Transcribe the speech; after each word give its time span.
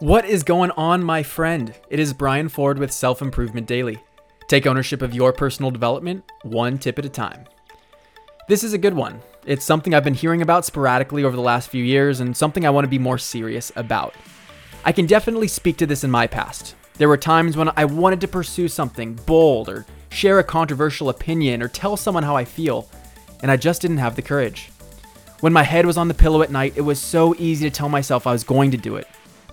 What 0.00 0.24
is 0.24 0.42
going 0.42 0.72
on, 0.72 1.04
my 1.04 1.22
friend? 1.22 1.72
It 1.88 2.00
is 2.00 2.12
Brian 2.12 2.48
Ford 2.48 2.80
with 2.80 2.90
Self 2.90 3.22
Improvement 3.22 3.68
Daily. 3.68 4.02
Take 4.48 4.66
ownership 4.66 5.02
of 5.02 5.14
your 5.14 5.32
personal 5.32 5.70
development, 5.70 6.24
one 6.42 6.78
tip 6.78 6.98
at 6.98 7.04
a 7.04 7.08
time. 7.08 7.44
This 8.48 8.64
is 8.64 8.72
a 8.72 8.78
good 8.78 8.94
one. 8.94 9.22
It's 9.46 9.64
something 9.64 9.94
I've 9.94 10.02
been 10.02 10.12
hearing 10.12 10.42
about 10.42 10.64
sporadically 10.64 11.22
over 11.22 11.36
the 11.36 11.42
last 11.42 11.68
few 11.68 11.84
years 11.84 12.18
and 12.18 12.36
something 12.36 12.66
I 12.66 12.70
want 12.70 12.84
to 12.84 12.90
be 12.90 12.98
more 12.98 13.18
serious 13.18 13.70
about. 13.76 14.14
I 14.84 14.90
can 14.90 15.06
definitely 15.06 15.46
speak 15.46 15.76
to 15.76 15.86
this 15.86 16.02
in 16.02 16.10
my 16.10 16.26
past. 16.26 16.74
There 16.94 17.08
were 17.08 17.16
times 17.16 17.56
when 17.56 17.70
I 17.76 17.84
wanted 17.84 18.20
to 18.22 18.28
pursue 18.28 18.66
something 18.66 19.14
bold 19.26 19.68
or 19.68 19.86
share 20.10 20.40
a 20.40 20.44
controversial 20.44 21.08
opinion 21.08 21.62
or 21.62 21.68
tell 21.68 21.96
someone 21.96 22.24
how 22.24 22.34
I 22.34 22.44
feel, 22.44 22.90
and 23.42 23.50
I 23.50 23.56
just 23.56 23.80
didn't 23.80 23.98
have 23.98 24.16
the 24.16 24.22
courage. 24.22 24.70
When 25.38 25.52
my 25.52 25.62
head 25.62 25.86
was 25.86 25.96
on 25.96 26.08
the 26.08 26.14
pillow 26.14 26.42
at 26.42 26.50
night, 26.50 26.72
it 26.76 26.80
was 26.80 27.00
so 27.00 27.36
easy 27.38 27.70
to 27.70 27.74
tell 27.74 27.88
myself 27.88 28.26
I 28.26 28.32
was 28.32 28.42
going 28.42 28.72
to 28.72 28.76
do 28.76 28.96
it. 28.96 29.06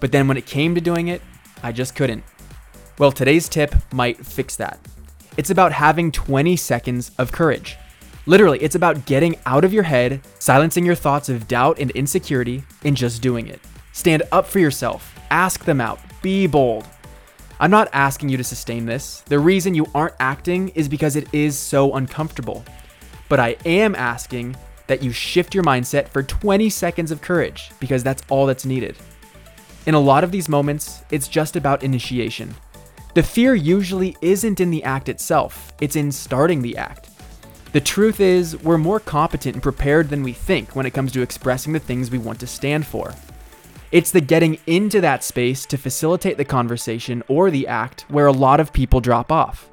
But 0.00 0.12
then 0.12 0.28
when 0.28 0.36
it 0.36 0.46
came 0.46 0.74
to 0.74 0.80
doing 0.80 1.08
it, 1.08 1.22
I 1.62 1.72
just 1.72 1.94
couldn't. 1.94 2.24
Well, 2.98 3.12
today's 3.12 3.48
tip 3.48 3.74
might 3.92 4.24
fix 4.24 4.56
that. 4.56 4.78
It's 5.36 5.50
about 5.50 5.72
having 5.72 6.10
20 6.10 6.56
seconds 6.56 7.12
of 7.18 7.32
courage. 7.32 7.76
Literally, 8.26 8.60
it's 8.60 8.74
about 8.74 9.06
getting 9.06 9.36
out 9.46 9.64
of 9.64 9.72
your 9.72 9.84
head, 9.84 10.20
silencing 10.38 10.84
your 10.84 10.94
thoughts 10.94 11.28
of 11.28 11.48
doubt 11.48 11.78
and 11.78 11.90
insecurity, 11.92 12.64
and 12.84 12.96
just 12.96 13.22
doing 13.22 13.46
it. 13.46 13.60
Stand 13.92 14.22
up 14.32 14.46
for 14.46 14.58
yourself, 14.58 15.18
ask 15.30 15.64
them 15.64 15.80
out, 15.80 16.00
be 16.22 16.46
bold. 16.46 16.86
I'm 17.60 17.70
not 17.70 17.88
asking 17.92 18.28
you 18.28 18.36
to 18.36 18.44
sustain 18.44 18.86
this. 18.86 19.22
The 19.22 19.38
reason 19.38 19.74
you 19.74 19.86
aren't 19.94 20.14
acting 20.20 20.68
is 20.70 20.88
because 20.88 21.16
it 21.16 21.32
is 21.32 21.58
so 21.58 21.94
uncomfortable. 21.94 22.64
But 23.28 23.40
I 23.40 23.56
am 23.64 23.94
asking 23.94 24.56
that 24.88 25.02
you 25.02 25.10
shift 25.10 25.54
your 25.54 25.64
mindset 25.64 26.08
for 26.08 26.22
20 26.22 26.68
seconds 26.70 27.10
of 27.10 27.20
courage 27.20 27.70
because 27.80 28.04
that's 28.04 28.22
all 28.28 28.46
that's 28.46 28.64
needed. 28.64 28.96
In 29.88 29.94
a 29.94 29.98
lot 29.98 30.22
of 30.22 30.30
these 30.30 30.50
moments, 30.50 31.02
it's 31.10 31.28
just 31.28 31.56
about 31.56 31.82
initiation. 31.82 32.54
The 33.14 33.22
fear 33.22 33.54
usually 33.54 34.18
isn't 34.20 34.60
in 34.60 34.68
the 34.70 34.84
act 34.84 35.08
itself, 35.08 35.72
it's 35.80 35.96
in 35.96 36.12
starting 36.12 36.60
the 36.60 36.76
act. 36.76 37.08
The 37.72 37.80
truth 37.80 38.20
is, 38.20 38.62
we're 38.62 38.76
more 38.76 39.00
competent 39.00 39.54
and 39.54 39.62
prepared 39.62 40.10
than 40.10 40.22
we 40.22 40.34
think 40.34 40.76
when 40.76 40.84
it 40.84 40.92
comes 40.92 41.10
to 41.12 41.22
expressing 41.22 41.72
the 41.72 41.78
things 41.78 42.10
we 42.10 42.18
want 42.18 42.38
to 42.40 42.46
stand 42.46 42.86
for. 42.86 43.14
It's 43.90 44.10
the 44.10 44.20
getting 44.20 44.58
into 44.66 45.00
that 45.00 45.24
space 45.24 45.64
to 45.64 45.78
facilitate 45.78 46.36
the 46.36 46.44
conversation 46.44 47.22
or 47.26 47.50
the 47.50 47.66
act 47.66 48.04
where 48.08 48.26
a 48.26 48.30
lot 48.30 48.60
of 48.60 48.74
people 48.74 49.00
drop 49.00 49.32
off. 49.32 49.70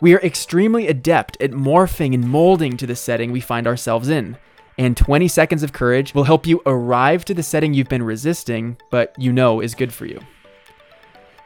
We 0.00 0.14
are 0.14 0.22
extremely 0.22 0.88
adept 0.88 1.36
at 1.42 1.50
morphing 1.50 2.14
and 2.14 2.26
molding 2.26 2.78
to 2.78 2.86
the 2.86 2.96
setting 2.96 3.30
we 3.30 3.40
find 3.40 3.66
ourselves 3.66 4.08
in, 4.08 4.38
and 4.78 4.96
20 4.96 5.28
seconds 5.28 5.62
of 5.62 5.72
courage 5.72 6.14
will 6.14 6.24
help 6.24 6.46
you 6.46 6.60
arrive 6.66 7.24
to 7.26 7.34
the 7.34 7.42
setting 7.42 7.74
you've 7.74 7.88
been 7.88 8.02
resisting, 8.02 8.76
but 8.90 9.14
you 9.18 9.32
know 9.32 9.60
is 9.60 9.74
good 9.74 9.92
for 9.92 10.06
you. 10.06 10.20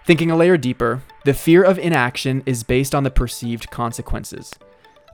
Thinking 0.07 0.31
a 0.31 0.37
layer 0.37 0.57
deeper, 0.57 1.03
the 1.25 1.35
fear 1.35 1.63
of 1.63 1.79
inaction 1.79 2.43
is 2.47 2.63
based 2.63 2.95
on 2.95 3.05
the 3.05 3.11
perceived 3.11 3.71
consequences. 3.71 4.55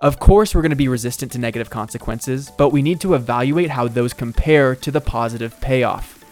Of 0.00 0.20
course, 0.20 0.54
we're 0.54 0.62
going 0.62 0.70
to 0.70 0.76
be 0.76 0.86
resistant 0.86 1.32
to 1.32 1.38
negative 1.38 1.70
consequences, 1.70 2.50
but 2.56 2.70
we 2.70 2.82
need 2.82 3.00
to 3.00 3.14
evaluate 3.14 3.70
how 3.70 3.88
those 3.88 4.12
compare 4.12 4.76
to 4.76 4.90
the 4.90 5.00
positive 5.00 5.60
payoff. 5.60 6.24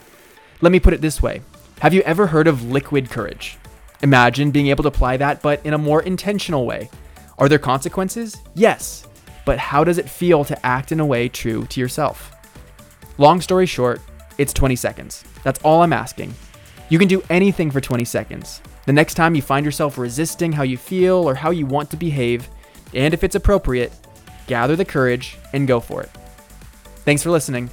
Let 0.61 0.71
me 0.71 0.79
put 0.79 0.95
it 0.95 1.01
this 1.01 1.21
way 1.21 1.41
Have 1.81 1.95
you 1.95 2.03
ever 2.03 2.29
heard 2.29 2.47
of 2.47 2.71
liquid 2.71 3.11
courage? 3.11 3.59
Imagine 4.03 4.51
being 4.51 4.67
able 4.69 4.83
to 4.83 4.89
apply 4.89 5.17
that, 5.17 5.43
but 5.43 5.65
in 5.65 5.75
a 5.75 5.79
more 5.79 6.03
intentional 6.03 6.67
way. 6.67 6.91
Are 7.39 7.49
there 7.49 7.59
consequences? 7.59 8.37
Yes. 8.55 9.07
But 9.45 9.59
how 9.59 9.85
does 9.85 9.99
it 9.99 10.09
feel 10.09 10.45
to 10.45 10.67
act 10.67 10.93
in 10.93 11.01
a 11.01 11.07
way 11.07 11.29
true 11.29 11.67
to 11.67 11.81
yourself? 11.81 12.33
Long 13.19 13.41
story 13.41 13.67
short, 13.67 14.01
it's 14.39 14.53
20 14.53 14.77
seconds. 14.77 15.25
That's 15.43 15.61
all 15.63 15.83
I'm 15.83 15.93
asking. 15.93 16.35
You 16.89 16.99
can 16.99 17.09
do 17.09 17.23
anything 17.31 17.71
for 17.71 17.81
20 17.81 18.05
seconds. 18.05 18.61
The 18.87 18.93
next 18.93 19.15
time 19.15 19.35
you 19.35 19.43
find 19.43 19.65
yourself 19.65 19.99
resisting 19.99 20.53
how 20.53 20.63
you 20.63 20.77
feel 20.77 21.17
or 21.17 21.35
how 21.35 21.51
you 21.51 21.67
want 21.67 21.91
to 21.91 21.97
behave, 21.97 22.49
and 22.95 23.15
if 23.15 23.25
it's 23.25 23.35
appropriate, 23.35 23.93
gather 24.47 24.77
the 24.77 24.85
courage 24.85 25.39
and 25.53 25.69
go 25.69 25.81
for 25.81 26.03
it. 26.03 26.11
Thanks 27.05 27.23
for 27.23 27.31
listening, 27.31 27.71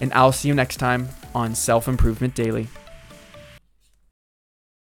and 0.00 0.12
I'll 0.12 0.32
see 0.32 0.48
you 0.48 0.54
next 0.54 0.76
time 0.76 1.08
on 1.34 1.54
Self 1.54 1.88
Improvement 1.88 2.34
Daily. 2.34 2.68